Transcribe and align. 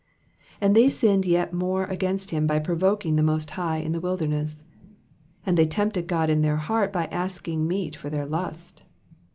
17 0.61 0.65
And 0.65 0.75
they 0.75 0.89
sinned 0.89 1.25
yet 1.27 1.53
more 1.53 1.83
against 1.85 2.31
him 2.31 2.47
by 2.47 2.57
provoking 2.57 3.15
the 3.17 3.21
most 3.21 3.51
High 3.51 3.77
in 3.77 3.91
the 3.91 3.99
wilderness. 3.99 4.63
18 4.63 4.95
And 5.45 5.57
they 5.59 5.67
tempted 5.67 6.07
God 6.07 6.27
in 6.31 6.41
their 6.41 6.57
heart 6.57 6.91
by 6.91 7.05
asking 7.11 7.67
meat 7.67 7.95
for 7.95 8.09
their 8.09 8.25
lust. 8.25 8.81